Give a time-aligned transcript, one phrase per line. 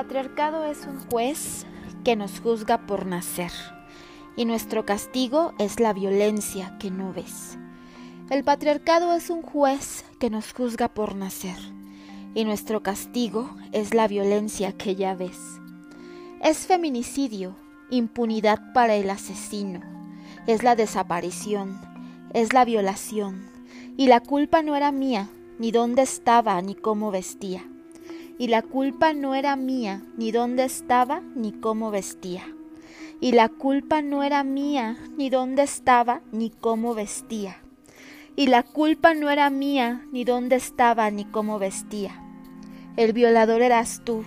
[0.00, 1.66] Patriarcado es un juez
[2.04, 3.52] que nos juzga por nacer.
[4.34, 7.58] Y nuestro castigo es la violencia que no ves.
[8.30, 11.58] El patriarcado es un juez que nos juzga por nacer.
[12.34, 15.60] Y nuestro castigo es la violencia que ya ves.
[16.42, 17.54] Es feminicidio,
[17.90, 19.82] impunidad para el asesino,
[20.46, 21.78] es la desaparición,
[22.32, 23.50] es la violación,
[23.98, 25.28] y la culpa no era mía,
[25.58, 27.66] ni dónde estaba, ni cómo vestía
[28.40, 32.42] y la culpa no era mía, ni dónde estaba, ni cómo vestía.
[33.20, 37.58] Y la culpa no era mía, ni dónde estaba, ni cómo vestía.
[38.36, 42.18] Y la culpa no era mía, ni dónde estaba, ni cómo vestía.
[42.96, 44.24] El violador eras tú.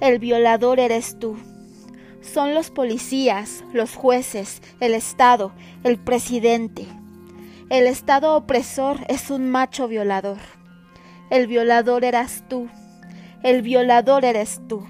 [0.00, 1.36] El violador eres tú.
[2.20, 5.52] Son los policías, los jueces, el Estado,
[5.84, 6.88] el presidente.
[7.70, 10.38] El Estado opresor es un macho violador.
[11.30, 12.68] El violador eras tú.
[13.44, 14.86] El violador eres tú.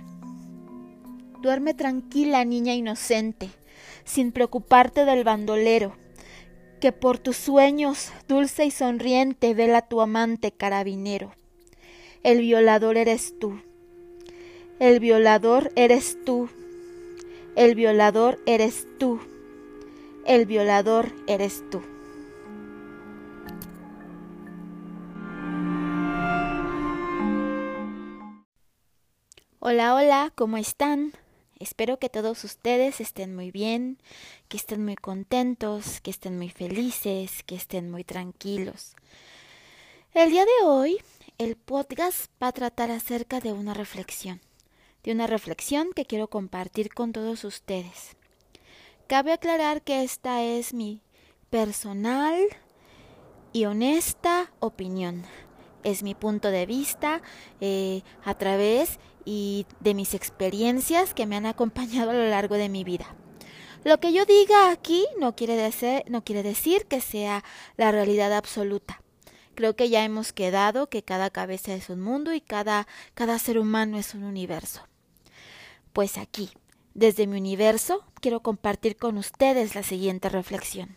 [1.42, 3.48] Duerme tranquila, niña inocente,
[4.04, 5.96] sin preocuparte del bandolero,
[6.80, 11.32] que por tus sueños, dulce y sonriente, vela tu amante carabinero.
[12.22, 13.60] El violador eres tú.
[14.78, 16.48] El violador eres tú.
[17.56, 19.18] El violador eres tú.
[20.26, 21.82] El violador eres tú.
[29.66, 31.14] Hola, hola, ¿cómo están?
[31.58, 33.96] Espero que todos ustedes estén muy bien,
[34.48, 38.94] que estén muy contentos, que estén muy felices, que estén muy tranquilos.
[40.12, 40.98] El día de hoy,
[41.38, 44.42] el podcast va a tratar acerca de una reflexión,
[45.02, 48.18] de una reflexión que quiero compartir con todos ustedes.
[49.06, 51.00] Cabe aclarar que esta es mi
[51.48, 52.38] personal
[53.54, 55.24] y honesta opinión.
[55.84, 57.22] Es mi punto de vista
[57.62, 62.68] eh, a través y de mis experiencias que me han acompañado a lo largo de
[62.68, 63.14] mi vida.
[63.84, 67.44] Lo que yo diga aquí no quiere, decir, no quiere decir que sea
[67.76, 69.02] la realidad absoluta.
[69.54, 73.58] Creo que ya hemos quedado que cada cabeza es un mundo y cada, cada ser
[73.58, 74.88] humano es un universo.
[75.92, 76.50] Pues aquí,
[76.94, 80.96] desde mi universo, quiero compartir con ustedes la siguiente reflexión.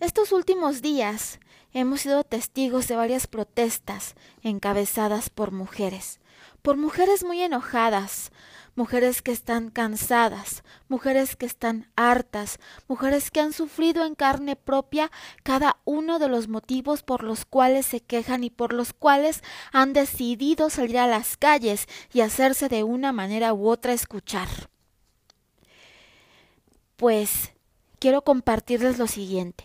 [0.00, 1.40] Estos últimos días
[1.72, 6.20] hemos sido testigos de varias protestas encabezadas por mujeres,
[6.62, 8.30] por mujeres muy enojadas,
[8.78, 15.10] mujeres que están cansadas, mujeres que están hartas, mujeres que han sufrido en carne propia
[15.42, 19.42] cada uno de los motivos por los cuales se quejan y por los cuales
[19.72, 24.48] han decidido salir a las calles y hacerse de una manera u otra escuchar.
[26.96, 27.52] Pues
[27.98, 29.64] quiero compartirles lo siguiente.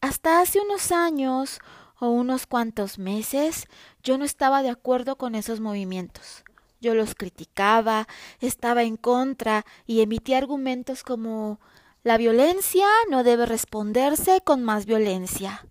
[0.00, 1.58] Hasta hace unos años
[1.98, 3.66] o unos cuantos meses
[4.02, 6.44] yo no estaba de acuerdo con esos movimientos.
[6.80, 8.06] Yo los criticaba,
[8.40, 11.58] estaba en contra y emitía argumentos como
[12.04, 15.66] la violencia no debe responderse con más violencia.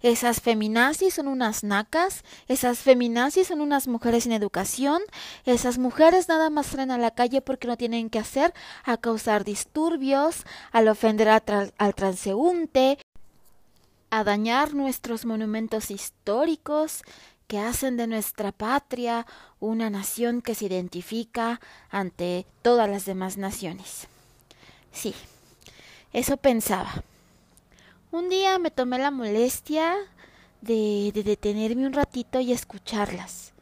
[0.00, 5.02] Esas feminazis son unas nacas, esas feminazis son unas mujeres sin educación,
[5.44, 8.52] esas mujeres nada más salen a la calle porque no tienen que hacer
[8.84, 12.98] a causar disturbios, al ofender al transeúnte,
[14.16, 17.02] a dañar nuestros monumentos históricos
[17.46, 19.26] que hacen de nuestra patria
[19.60, 21.60] una nación que se identifica
[21.90, 24.08] ante todas las demás naciones.
[24.90, 25.14] Sí,
[26.14, 27.04] eso pensaba.
[28.10, 29.94] Un día me tomé la molestia
[30.62, 33.52] de, de detenerme un ratito y escucharlas.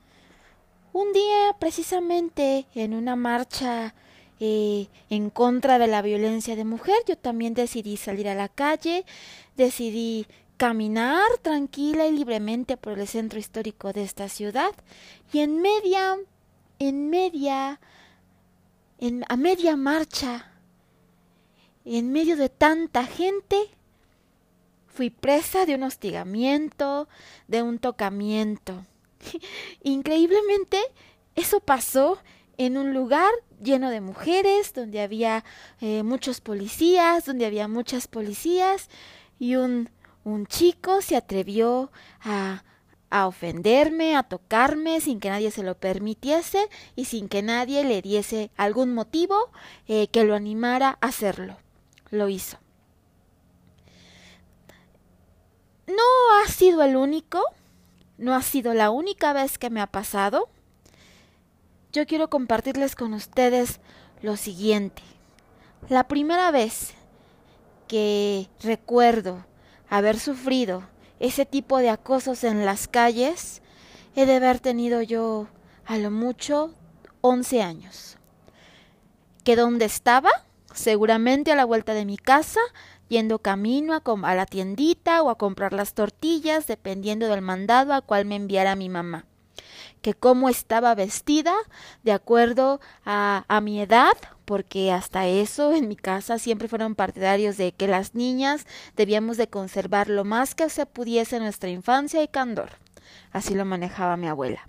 [0.93, 3.93] Un día, precisamente, en una marcha
[4.41, 9.05] eh, en contra de la violencia de mujer, yo también decidí salir a la calle,
[9.57, 14.73] decidí caminar tranquila y libremente por el centro histórico de esta ciudad
[15.33, 16.17] y en media,
[16.79, 17.81] en media,
[18.99, 20.53] en, a media marcha,
[21.85, 23.57] en medio de tanta gente,
[24.87, 27.09] fui presa de un hostigamiento,
[27.49, 28.87] de un tocamiento.
[29.83, 30.79] Increíblemente,
[31.35, 32.19] eso pasó
[32.57, 33.31] en un lugar
[33.61, 35.45] lleno de mujeres, donde había
[35.81, 38.89] eh, muchos policías, donde había muchas policías,
[39.39, 39.91] y un,
[40.25, 41.91] un chico se atrevió
[42.23, 42.65] a,
[43.11, 48.03] a ofenderme, a tocarme sin que nadie se lo permitiese y sin que nadie le
[48.03, 49.51] diese algún motivo
[49.87, 51.57] eh, que lo animara a hacerlo.
[52.11, 52.59] Lo hizo.
[55.87, 57.43] No ha sido el único,
[58.17, 60.49] no ha sido la única vez que me ha pasado
[61.95, 63.79] yo quiero compartirles con ustedes
[64.21, 65.01] lo siguiente.
[65.89, 66.93] La primera vez
[67.87, 69.47] que recuerdo
[69.89, 70.83] haber sufrido
[71.21, 73.63] ese tipo de acosos en las calles,
[74.17, 75.49] he de haber tenido yo
[75.87, 76.75] a lo mucho
[77.21, 78.19] 11 años.
[79.45, 80.31] ¿Que dónde estaba?
[80.73, 82.61] Seguramente a la vuelta de mi casa,
[83.09, 88.05] yendo camino a, a, la tiendita o a comprar las tortillas, dependiendo del mandado al
[88.05, 89.27] cual me enviara mi mamá.
[90.05, 91.55] Que cómo estaba vestida,
[92.03, 94.13] de acuerdo a, a mi edad,
[94.45, 98.67] porque hasta eso en mi casa siempre fueron partidarios de que las niñas
[98.97, 102.73] debíamos de conservar lo más que se pudiese nuestra infancia y candor.
[103.33, 104.69] Así lo manejaba mi abuela.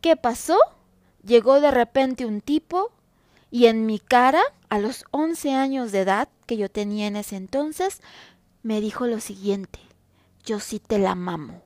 [0.00, 0.56] ¿Qué pasó?
[1.24, 2.92] Llegó de repente un tipo
[3.50, 7.34] y en mi cara, a los once años de edad que yo tenía en ese
[7.34, 8.02] entonces,
[8.62, 9.80] me dijo lo siguiente,
[10.44, 11.62] yo sí te la mamo.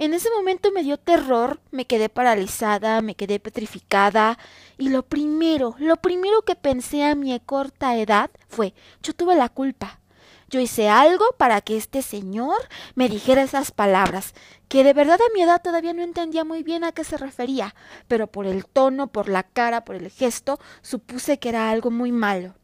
[0.00, 4.38] En ese momento me dio terror, me quedé paralizada, me quedé petrificada
[4.78, 9.50] y lo primero, lo primero que pensé a mi corta edad fue, yo tuve la
[9.50, 10.00] culpa.
[10.48, 12.56] Yo hice algo para que este señor
[12.94, 14.32] me dijera esas palabras,
[14.68, 17.74] que de verdad a mi edad todavía no entendía muy bien a qué se refería,
[18.08, 22.10] pero por el tono, por la cara, por el gesto, supuse que era algo muy
[22.10, 22.54] malo.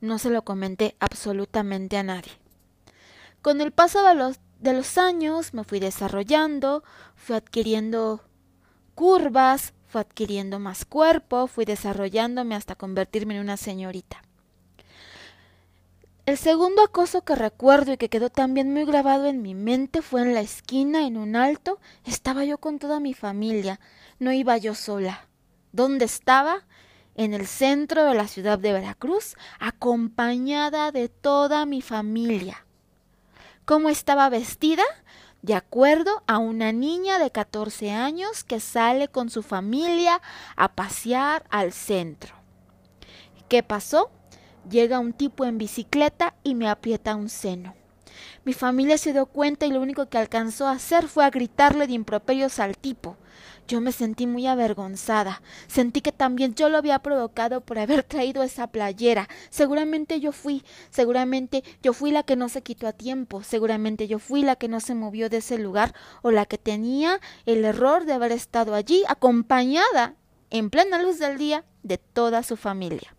[0.00, 2.32] No se lo comenté absolutamente a nadie.
[3.40, 6.84] Con el paso de los de los años me fui desarrollando,
[7.16, 8.20] fui adquiriendo
[8.94, 14.22] curvas, fui adquiriendo más cuerpo, fui desarrollándome hasta convertirme en una señorita.
[16.26, 20.22] El segundo acoso que recuerdo y que quedó también muy grabado en mi mente fue
[20.22, 21.80] en la esquina, en un alto.
[22.04, 23.80] Estaba yo con toda mi familia,
[24.20, 25.26] no iba yo sola.
[25.72, 26.64] ¿Dónde estaba?
[27.16, 32.64] En el centro de la ciudad de Veracruz, acompañada de toda mi familia
[33.64, 34.84] cómo estaba vestida,
[35.42, 40.20] de acuerdo a una niña de 14 años que sale con su familia
[40.56, 42.34] a pasear al centro.
[43.48, 44.10] ¿Qué pasó?
[44.70, 47.74] Llega un tipo en bicicleta y me aprieta un seno.
[48.44, 51.86] Mi familia se dio cuenta y lo único que alcanzó a hacer fue a gritarle
[51.86, 53.16] de improperios al tipo.
[53.68, 55.42] Yo me sentí muy avergonzada.
[55.66, 59.28] Sentí que también yo lo había provocado por haber traído esa playera.
[59.50, 64.18] Seguramente yo fui, seguramente yo fui la que no se quitó a tiempo, seguramente yo
[64.18, 68.04] fui la que no se movió de ese lugar o la que tenía el error
[68.04, 70.14] de haber estado allí acompañada
[70.50, 73.14] en plena luz del día de toda su familia.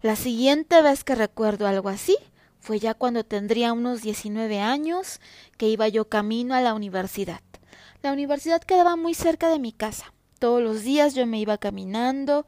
[0.00, 2.16] La siguiente vez que recuerdo algo así
[2.60, 5.20] fue ya cuando tendría unos 19 años
[5.56, 7.40] que iba yo camino a la universidad.
[8.02, 10.12] La universidad quedaba muy cerca de mi casa.
[10.38, 12.46] Todos los días yo me iba caminando.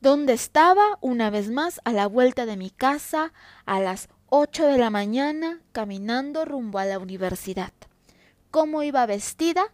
[0.00, 0.98] ¿Dónde estaba?
[1.00, 3.32] Una vez más, a la vuelta de mi casa,
[3.66, 7.72] a las ocho de la mañana, caminando rumbo a la universidad.
[8.50, 9.64] ¿Cómo iba vestida?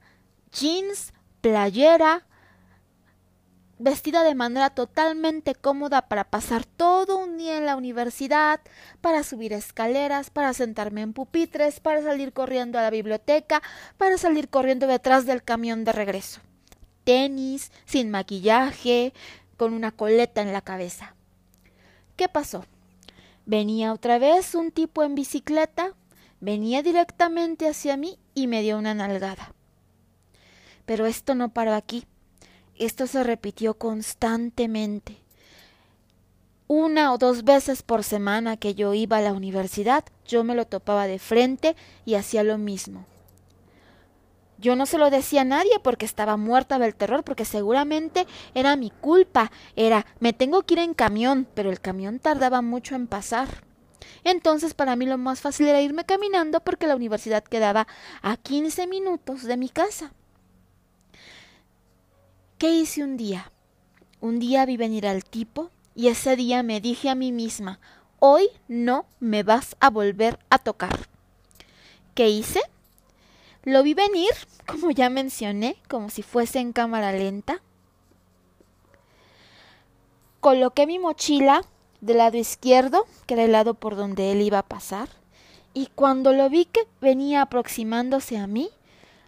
[0.53, 2.27] Jeans, playera,
[3.81, 8.61] vestida de manera totalmente cómoda para pasar todo un día en la universidad,
[9.01, 13.63] para subir escaleras, para sentarme en pupitres, para salir corriendo a la biblioteca,
[13.97, 16.41] para salir corriendo detrás del camión de regreso.
[17.05, 19.15] Tenis, sin maquillaje,
[19.57, 21.15] con una coleta en la cabeza.
[22.17, 22.67] ¿Qué pasó?
[23.47, 25.95] Venía otra vez un tipo en bicicleta,
[26.39, 29.55] venía directamente hacia mí y me dio una nalgada.
[30.85, 32.05] Pero esto no paró aquí.
[32.81, 35.19] Esto se repitió constantemente.
[36.67, 40.65] Una o dos veces por semana que yo iba a la universidad, yo me lo
[40.65, 43.05] topaba de frente y hacía lo mismo.
[44.57, 48.77] Yo no se lo decía a nadie porque estaba muerta del terror, porque seguramente era
[48.77, 53.07] mi culpa, era me tengo que ir en camión, pero el camión tardaba mucho en
[53.07, 53.63] pasar.
[54.25, 57.87] Entonces para mí lo más fácil era irme caminando porque la universidad quedaba
[58.23, 60.15] a quince minutos de mi casa.
[62.61, 63.51] ¿Qué hice un día?
[64.21, 67.81] Un día vi venir al tipo y ese día me dije a mí misma,
[68.19, 71.09] hoy no me vas a volver a tocar.
[72.15, 72.61] ¿Qué hice?
[73.65, 74.29] Lo vi venir,
[74.67, 77.63] como ya mencioné, como si fuese en cámara lenta.
[80.41, 81.63] Coloqué mi mochila
[82.03, 85.09] del lado izquierdo, que era el lado por donde él iba a pasar,
[85.73, 88.69] y cuando lo vi que venía aproximándose a mí,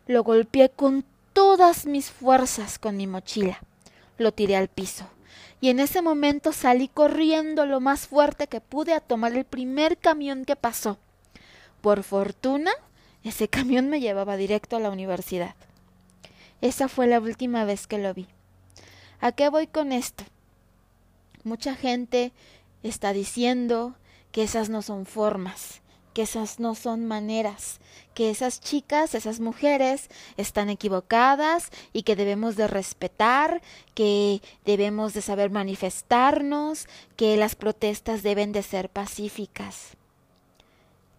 [0.07, 3.61] lo golpeé con todas mis fuerzas con mi mochila.
[4.19, 5.07] Lo tiré al piso.
[5.61, 9.97] Y en ese momento salí corriendo lo más fuerte que pude a tomar el primer
[9.99, 10.99] camión que pasó.
[11.81, 12.73] Por fortuna,
[13.25, 15.55] ese camión me llevaba directo a la universidad.
[16.61, 18.27] Esa fue la última vez que lo vi.
[19.21, 20.25] ¿A qué voy con esto?
[21.45, 22.33] Mucha gente
[22.83, 23.95] está diciendo
[24.31, 25.82] que esas no son formas,
[26.13, 27.81] que esas no son maneras,
[28.15, 33.63] que esas chicas, esas mujeres están equivocadas y que debemos de respetar,
[33.95, 39.97] que debemos de saber manifestarnos, que las protestas deben de ser pacíficas.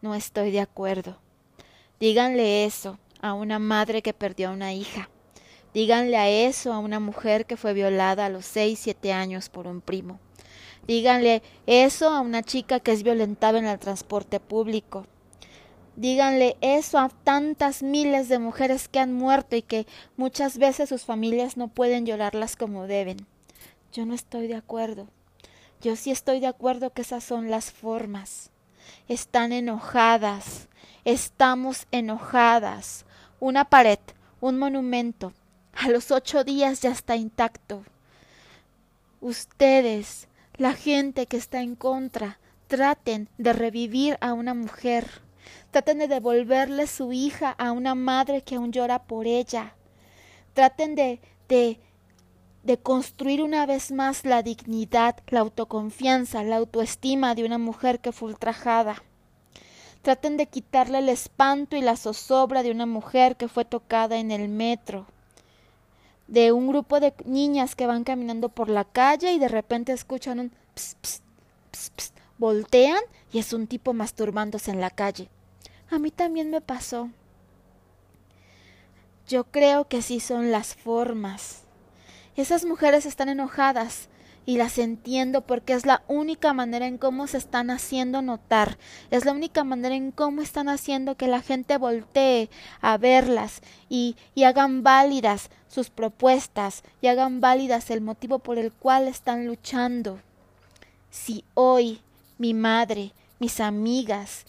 [0.01, 1.17] No estoy de acuerdo.
[2.00, 5.09] Díganle eso a una madre que perdió a una hija.
[5.73, 9.65] Díganle a eso a una mujer que fue violada a los seis, siete años por
[9.65, 10.19] un primo.
[10.88, 15.06] Díganle eso a una chica que es violentada en el transporte público.
[15.96, 19.86] Díganle eso a tantas miles de mujeres que han muerto y que
[20.18, 23.28] muchas veces sus familias no pueden llorarlas como deben.
[23.92, 25.08] Yo no estoy de acuerdo.
[25.82, 28.50] Yo sí estoy de acuerdo que esas son las formas.
[29.08, 30.68] Están enojadas.
[31.06, 33.06] Estamos enojadas.
[33.40, 34.00] Una pared,
[34.42, 35.32] un monumento.
[35.74, 37.84] A los ocho días ya está intacto.
[39.22, 45.24] Ustedes, la gente que está en contra, traten de revivir a una mujer
[45.72, 49.75] Traten de devolverle su hija a una madre que aún llora por ella.
[50.53, 51.79] Traten de, de,
[52.63, 58.12] de construir una vez más la dignidad, la autoconfianza, la autoestima de una mujer que
[58.12, 59.03] fue ultrajada.
[60.03, 64.31] Traten de quitarle el espanto y la zozobra de una mujer que fue tocada en
[64.31, 65.07] el metro.
[66.27, 70.39] De un grupo de niñas que van caminando por la calle y de repente escuchan
[70.39, 71.22] un ps, ps,
[71.72, 73.01] ps, ps, voltean
[73.32, 75.30] y es un tipo masturbándose en la calle.
[75.89, 77.10] A mí también me pasó.
[79.27, 81.63] Yo creo que sí son las formas.
[82.36, 84.10] Esas mujeres están enojadas
[84.46, 88.77] y las entiendo porque es la única manera en cómo se están haciendo notar,
[89.12, 92.50] es la única manera en cómo están haciendo que la gente voltee
[92.82, 98.72] a verlas y, y hagan válidas sus propuestas y hagan válidas el motivo por el
[98.72, 100.20] cual están luchando.
[101.10, 102.00] Si hoy
[102.38, 104.46] mi madre, mis amigas,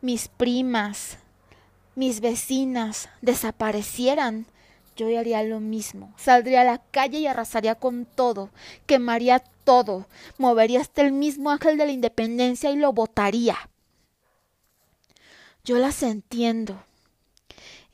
[0.00, 1.18] mis primas,
[1.94, 4.46] mis vecinas desaparecieran,
[4.96, 6.14] yo haría lo mismo.
[6.16, 8.48] Saldría a la calle y arrasaría con todo,
[8.86, 10.06] quemaría todo,
[10.38, 13.56] movería hasta el mismo ángel de la independencia y lo botaría.
[15.64, 16.82] Yo las entiendo.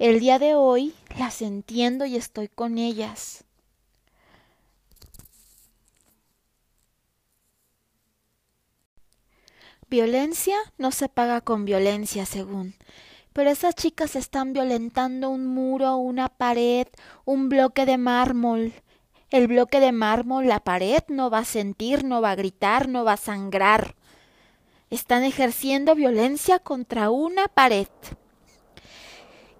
[0.03, 3.45] El día de hoy las entiendo y estoy con ellas.
[9.89, 12.75] Violencia no se paga con violencia, según.
[13.33, 16.89] Pero esas chicas están violentando un muro, una pared,
[17.25, 18.73] un bloque de mármol.
[19.31, 23.05] El bloque de mármol, la pared, no va a sentir, no va a gritar, no
[23.05, 23.95] va a sangrar.
[24.91, 27.87] Están ejerciendo violencia contra una pared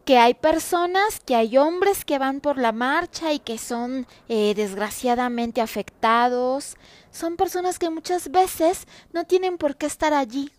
[0.05, 4.55] que hay personas, que hay hombres que van por la marcha y que son eh,
[4.55, 6.77] desgraciadamente afectados.
[7.11, 10.51] Son personas que muchas veces no tienen por qué estar allí.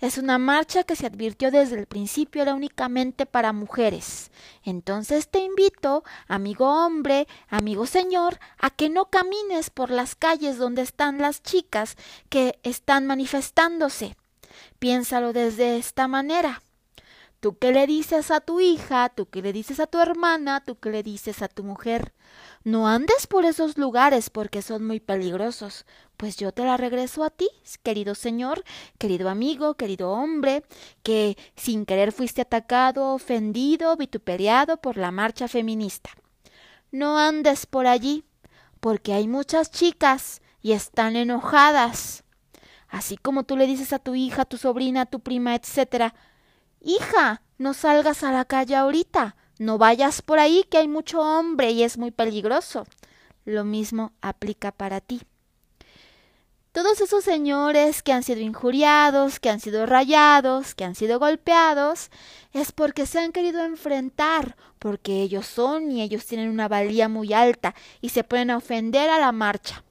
[0.00, 4.30] Es una marcha que se advirtió desde el principio era únicamente para mujeres.
[4.64, 10.82] Entonces te invito, amigo hombre, amigo señor, a que no camines por las calles donde
[10.82, 11.96] están las chicas
[12.28, 14.16] que están manifestándose.
[14.78, 16.63] Piénsalo desde esta manera.
[17.44, 19.10] ¿Tú qué le dices a tu hija?
[19.10, 20.64] ¿Tú qué le dices a tu hermana?
[20.64, 22.14] ¿Tú qué le dices a tu mujer?
[22.62, 25.84] No andes por esos lugares porque son muy peligrosos.
[26.16, 27.50] Pues yo te la regreso a ti,
[27.82, 28.64] querido señor,
[28.96, 30.64] querido amigo, querido hombre,
[31.02, 36.08] que sin querer fuiste atacado, ofendido, vituperiado por la marcha feminista.
[36.92, 38.24] No andes por allí,
[38.80, 42.24] porque hay muchas chicas y están enojadas.
[42.88, 46.14] Así como tú le dices a tu hija, a tu sobrina, a tu prima, etcétera,
[46.86, 51.70] Hija, no salgas a la calle ahorita, no vayas por ahí que hay mucho hombre
[51.70, 52.84] y es muy peligroso.
[53.46, 55.22] Lo mismo aplica para ti.
[56.72, 62.10] Todos esos señores que han sido injuriados, que han sido rayados, que han sido golpeados,
[62.52, 67.32] es porque se han querido enfrentar, porque ellos son y ellos tienen una valía muy
[67.32, 69.82] alta y se pueden ofender a la marcha.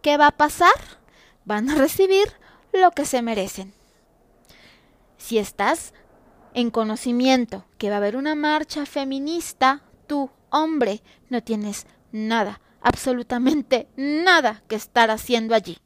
[0.00, 1.00] ¿Qué va a pasar?
[1.44, 2.32] Van a recibir
[2.72, 3.75] lo que se merecen
[5.26, 5.92] si estás
[6.54, 13.88] en conocimiento que va a haber una marcha feminista, tú, hombre, no tienes nada, absolutamente
[13.96, 15.78] nada que estar haciendo allí.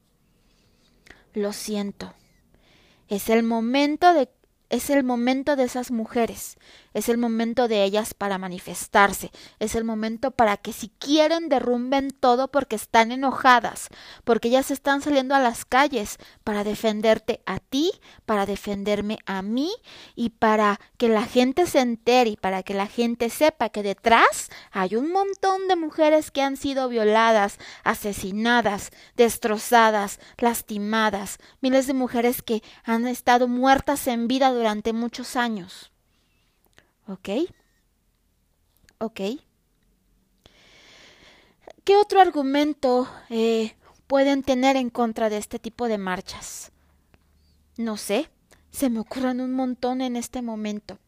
[1.32, 2.12] Lo siento.
[3.09, 4.28] Es el momento de
[4.68, 6.56] es el momento de esas mujeres,
[6.94, 12.11] es el momento de ellas para manifestarse, es el momento para que si quieren derrumben
[12.11, 13.88] todo porque están enojadas,
[14.25, 17.92] porque ellas están saliendo a las calles para defenderte a ti,
[18.26, 19.70] para defenderme a mí
[20.14, 24.50] y para que la gente se entere y para que la gente sepa que detrás
[24.70, 32.42] hay un montón de mujeres que han sido violadas, asesinadas, destrozadas, lastimadas, miles de mujeres
[32.42, 35.89] que han estado muertas en vida durante muchos años.
[37.10, 37.28] ¿Ok?
[38.98, 39.20] ¿Ok?
[41.84, 43.74] ¿Qué otro argumento eh,
[44.06, 46.72] pueden tener en contra de este tipo de marchas?
[47.76, 48.30] No sé,
[48.70, 50.98] se me ocurren un montón en este momento.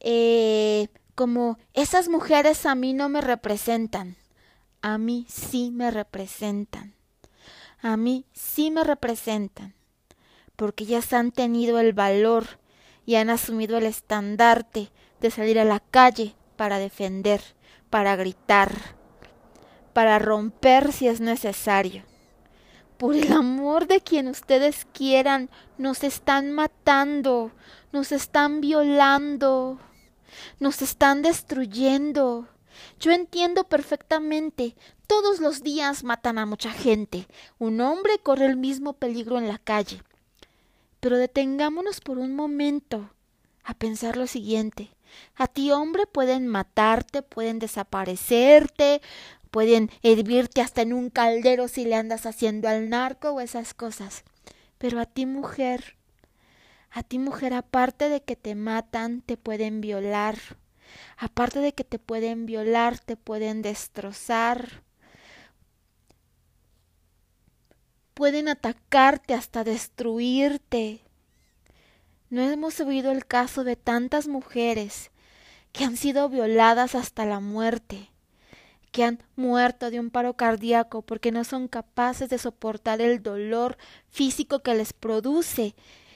[0.00, 4.16] eh, como esas mujeres a mí no me representan.
[4.82, 6.94] A mí sí me representan.
[7.82, 9.74] A mí sí me representan.
[10.56, 12.60] Porque ellas han tenido el valor
[13.06, 17.40] y han asumido el estandarte de salir a la calle para defender,
[17.88, 18.72] para gritar,
[19.92, 22.04] para romper si es necesario.
[22.98, 25.48] Por el amor de quien ustedes quieran,
[25.78, 27.52] nos están matando,
[27.92, 29.78] nos están violando,
[30.58, 32.48] nos están destruyendo.
[32.98, 37.28] Yo entiendo perfectamente, todos los días matan a mucha gente.
[37.58, 40.02] Un hombre corre el mismo peligro en la calle.
[41.06, 43.10] Pero detengámonos por un momento
[43.62, 44.90] a pensar lo siguiente.
[45.36, 49.00] A ti, hombre, pueden matarte, pueden desaparecerte,
[49.52, 54.24] pueden hervirte hasta en un caldero si le andas haciendo al narco o esas cosas.
[54.78, 55.96] Pero a ti, mujer,
[56.90, 60.36] a ti, mujer, aparte de que te matan, te pueden violar.
[61.16, 64.82] Aparte de que te pueden violar, te pueden destrozar.
[68.16, 71.02] Pueden atacarte hasta destruirte.
[72.30, 75.10] No hemos oído el caso de tantas mujeres
[75.72, 78.10] que han sido violadas hasta la muerte
[78.90, 83.76] que han muerto de un paro cardíaco porque no son capaces de soportar el dolor
[84.08, 85.74] físico que les produce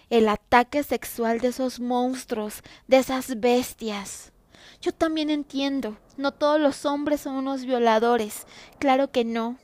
[0.09, 4.33] el ataque sexual de esos monstruos, de esas bestias.
[4.81, 8.47] Yo también entiendo, no todos los hombres son unos violadores,
[8.79, 9.59] claro que no,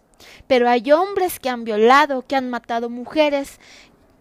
[0.46, 3.60] pero hay hombres que han violado, que han matado mujeres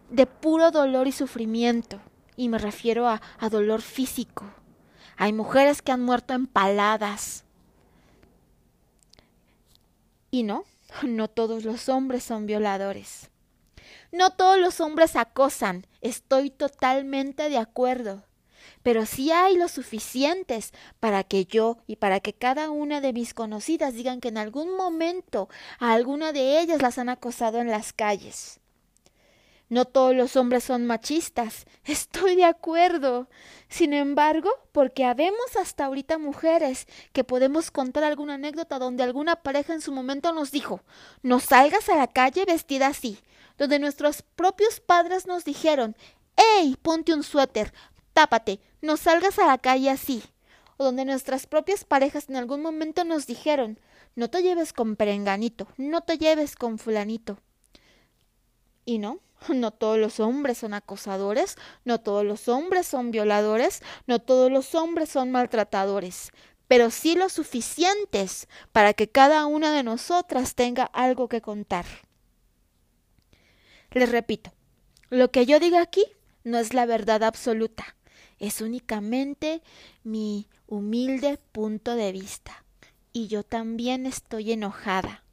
[0.09, 1.99] de puro dolor y sufrimiento,
[2.35, 4.45] y me refiero a, dolor físico.
[5.17, 7.43] Hay mujeres que han muerto empaladas,
[10.31, 10.65] y no,
[11.03, 13.29] no todos los hombres son violadores.
[14.11, 18.23] No todos los hombres acosan, estoy totalmente de acuerdo.
[18.83, 23.33] Pero sí hay los suficientes para que yo y para que cada una de mis
[23.33, 25.49] conocidas digan que en algún momento
[25.79, 28.59] a alguna de ellas las han acosado en las calles.
[29.67, 33.27] No todos los hombres son machistas, estoy de acuerdo.
[33.67, 39.73] Sin embargo, porque habemos hasta ahorita mujeres que podemos contar alguna anécdota donde alguna pareja
[39.73, 40.81] en su momento nos dijo
[41.23, 43.19] no salgas a la calle vestida así,
[43.57, 45.95] donde nuestros propios padres nos dijeron
[46.57, 46.75] ¡Ey!
[46.81, 47.73] ponte un suéter,
[48.15, 50.23] tápate, no salgas a la calle así,
[50.77, 53.77] o donde nuestras propias parejas en algún momento nos dijeron
[54.15, 57.37] no te lleves con perenganito, no te lleves con fulanito.
[58.85, 59.19] Y no,
[59.53, 64.73] no todos los hombres son acosadores, no todos los hombres son violadores, no todos los
[64.73, 66.31] hombres son maltratadores,
[66.69, 71.85] pero sí lo suficientes para que cada una de nosotras tenga algo que contar.
[73.91, 74.53] Les repito,
[75.09, 76.05] lo que yo digo aquí
[76.45, 77.95] no es la verdad absoluta,
[78.39, 79.61] es únicamente
[80.03, 82.63] mi humilde punto de vista.
[83.13, 85.25] Y yo también estoy enojada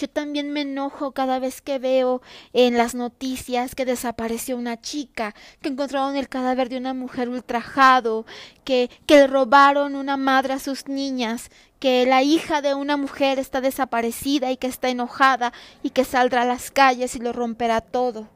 [0.00, 2.22] yo también me enojo cada vez que veo
[2.54, 8.24] en las noticias que desapareció una chica, que encontraron el cadáver de una mujer ultrajado,
[8.64, 13.60] que, que robaron una madre a sus niñas, que la hija de una mujer está
[13.60, 18.28] desaparecida y que está enojada y que saldrá a las calles y lo romperá todo.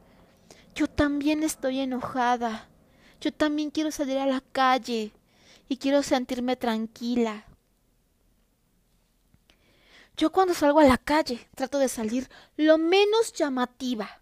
[0.75, 2.67] Yo también estoy enojada.
[3.21, 5.11] Yo también quiero salir a la calle
[5.67, 7.45] y quiero sentirme tranquila.
[10.17, 14.21] Yo cuando salgo a la calle trato de salir lo menos llamativa.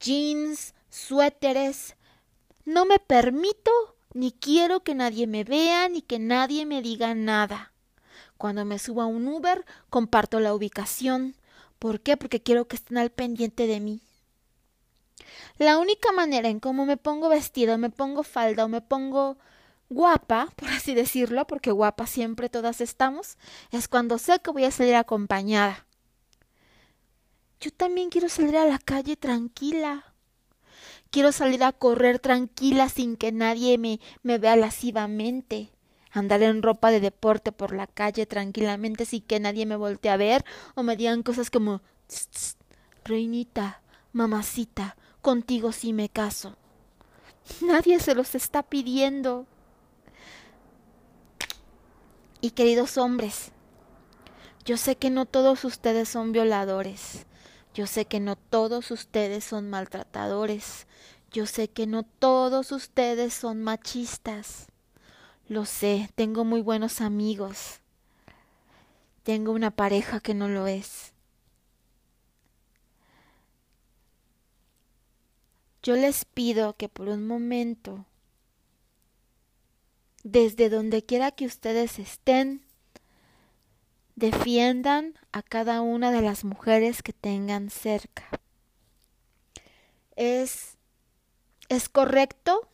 [0.00, 1.96] Jeans, suéteres.
[2.64, 3.70] No me permito
[4.12, 7.72] ni quiero que nadie me vea ni que nadie me diga nada.
[8.36, 11.36] Cuando me subo a un Uber comparto la ubicación.
[11.78, 12.16] ¿Por qué?
[12.16, 14.00] Porque quiero que estén al pendiente de mí.
[15.58, 19.38] La única manera en cómo me pongo vestido, me pongo falda o me pongo
[19.88, 23.38] guapa, por así decirlo, porque guapa siempre todas estamos,
[23.70, 25.86] es cuando sé que voy a salir acompañada.
[27.60, 30.12] Yo también quiero salir a la calle tranquila.
[31.10, 35.70] Quiero salir a correr tranquila sin que nadie me, me vea lascivamente.
[36.10, 40.16] Andar en ropa de deporte por la calle tranquilamente sin que nadie me voltee a
[40.16, 41.80] ver o me digan cosas como
[43.04, 43.82] Reinita,
[44.12, 46.54] mamacita, contigo sí me caso.
[47.62, 49.46] Nadie se los está pidiendo.
[52.42, 53.50] Y queridos hombres,
[54.66, 57.24] yo sé que no todos ustedes son violadores,
[57.72, 60.86] yo sé que no todos ustedes son maltratadores,
[61.32, 64.66] yo sé que no todos ustedes son machistas.
[65.48, 67.80] Lo sé, tengo muy buenos amigos.
[69.22, 71.13] Tengo una pareja que no lo es.
[75.84, 78.06] Yo les pido que por un momento
[80.22, 82.64] desde donde quiera que ustedes estén,
[84.16, 88.24] defiendan a cada una de las mujeres que tengan cerca.
[90.16, 90.78] Es,
[91.68, 92.66] es correcto,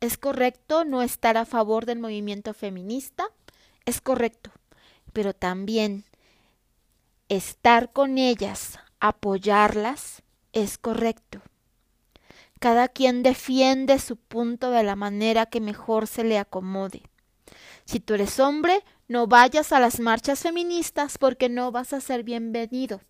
[0.00, 3.24] es correcto no estar a favor del movimiento feminista,
[3.84, 4.52] es correcto,
[5.12, 6.04] pero también
[7.28, 11.42] estar con ellas, apoyarlas, es correcto.
[12.62, 17.02] Cada quien defiende su punto de la manera que mejor se le acomode.
[17.84, 22.22] Si tú eres hombre, no vayas a las marchas feministas porque no vas a ser
[22.22, 23.00] bienvenido.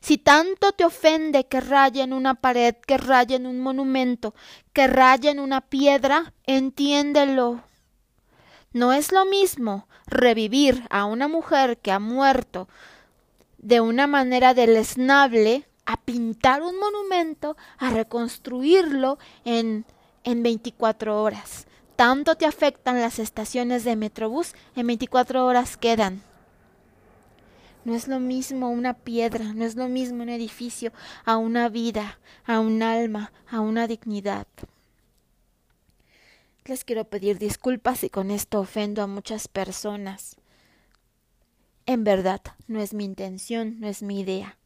[0.00, 4.34] Si tanto te ofende que rayen una pared, que rayen un monumento,
[4.74, 7.62] que rayen una piedra, entiéndelo.
[8.74, 12.68] No es lo mismo revivir a una mujer que ha muerto
[13.56, 19.86] de una manera deleznable a pintar un monumento, a reconstruirlo en,
[20.22, 21.66] en 24 horas.
[21.96, 26.22] Tanto te afectan las estaciones de Metrobús, en 24 horas quedan.
[27.86, 30.92] No es lo mismo una piedra, no es lo mismo un edificio,
[31.24, 34.46] a una vida, a un alma, a una dignidad.
[36.66, 40.36] Les quiero pedir disculpas si con esto ofendo a muchas personas.
[41.86, 44.57] En verdad, no es mi intención, no es mi idea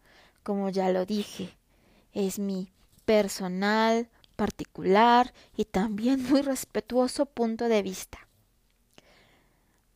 [0.42, 1.56] como ya lo dije,
[2.12, 2.72] es mi
[3.04, 8.18] personal, particular y también muy respetuoso punto de vista.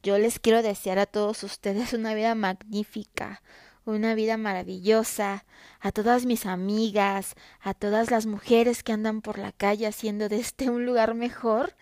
[0.03, 3.43] Yo les quiero desear a todos ustedes una vida magnífica,
[3.85, 5.45] una vida maravillosa,
[5.81, 10.39] a todas mis amigas, a todas las mujeres que andan por la calle haciendo de
[10.39, 11.75] este un lugar mejor.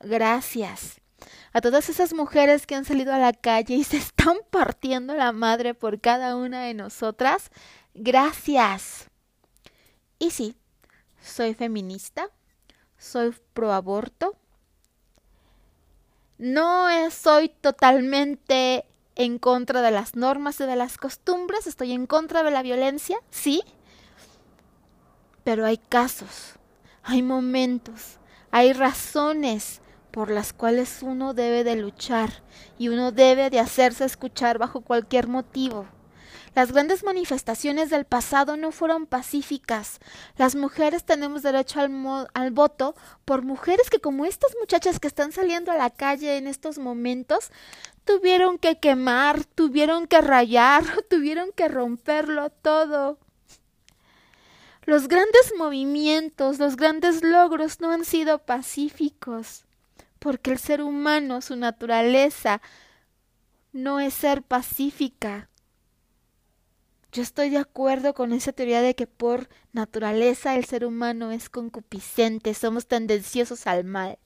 [0.00, 1.00] Gracias.
[1.52, 5.32] A todas esas mujeres que han salido a la calle y se están partiendo la
[5.32, 7.50] madre por cada una de nosotras.
[7.98, 9.08] Gracias.
[10.18, 10.54] Y sí,
[11.22, 12.28] soy feminista,
[12.98, 14.36] soy pro aborto.
[16.36, 22.42] No soy totalmente en contra de las normas y de las costumbres, estoy en contra
[22.42, 23.62] de la violencia, sí,
[25.42, 26.56] pero hay casos,
[27.02, 28.18] hay momentos,
[28.50, 29.80] hay razones
[30.10, 32.42] por las cuales uno debe de luchar
[32.78, 35.86] y uno debe de hacerse escuchar bajo cualquier motivo.
[36.56, 40.00] Las grandes manifestaciones del pasado no fueron pacíficas.
[40.38, 42.94] Las mujeres tenemos derecho al, voto
[43.26, 47.50] por mujeres que como estas muchachas que están saliendo a la calle en estos momentos
[48.06, 53.18] tuvieron que quemar, tuvieron que rayar, tuvieron que romperlo todo.
[54.86, 59.66] Los grandes movimientos, los grandes logros no han sido pacíficos,
[60.18, 62.62] porque el ser humano, su naturaleza,
[63.74, 65.50] no es ser pacífica.
[67.12, 71.48] Yo estoy de acuerdo con esa teoría de que por naturaleza el ser humano es
[71.48, 74.18] concupiscente, somos tendenciosos al mal.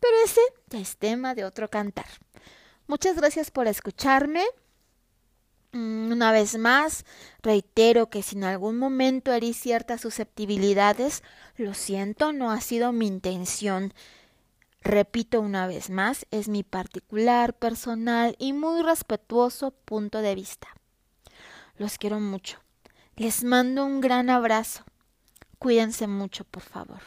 [0.00, 2.06] Pero ese ya es tema de otro cantar.
[2.86, 4.44] Muchas gracias por escucharme.
[5.72, 7.04] Mm, una vez más,
[7.42, 11.22] reitero que si en algún momento herí ciertas susceptibilidades,
[11.56, 13.92] lo siento, no ha sido mi intención.
[14.82, 20.68] Repito una vez más, es mi particular, personal y muy respetuoso punto de vista.
[21.76, 22.60] Los quiero mucho.
[23.16, 24.84] Les mando un gran abrazo.
[25.58, 27.00] Cuídense mucho, por favor.